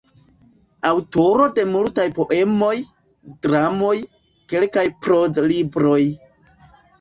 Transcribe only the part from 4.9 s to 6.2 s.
proz-libroj.